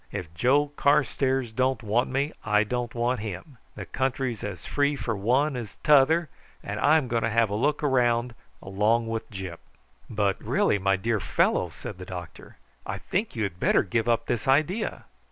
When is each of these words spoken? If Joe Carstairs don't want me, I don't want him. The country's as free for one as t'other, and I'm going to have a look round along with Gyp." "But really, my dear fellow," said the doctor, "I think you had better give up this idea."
If 0.11 0.33
Joe 0.33 0.69
Carstairs 0.77 1.51
don't 1.51 1.83
want 1.83 2.09
me, 2.09 2.33
I 2.43 2.63
don't 2.63 2.95
want 2.95 3.19
him. 3.19 3.59
The 3.75 3.85
country's 3.85 4.43
as 4.43 4.65
free 4.65 4.95
for 4.95 5.15
one 5.15 5.55
as 5.55 5.75
t'other, 5.83 6.27
and 6.63 6.79
I'm 6.79 7.07
going 7.07 7.21
to 7.21 7.29
have 7.29 7.51
a 7.51 7.53
look 7.55 7.83
round 7.83 8.33
along 8.63 9.05
with 9.09 9.29
Gyp." 9.29 9.59
"But 10.09 10.43
really, 10.43 10.79
my 10.79 10.95
dear 10.95 11.19
fellow," 11.19 11.69
said 11.69 11.99
the 11.99 12.05
doctor, 12.05 12.57
"I 12.83 12.97
think 12.97 13.35
you 13.35 13.43
had 13.43 13.59
better 13.59 13.83
give 13.83 14.09
up 14.09 14.25
this 14.25 14.47
idea." 14.47 15.05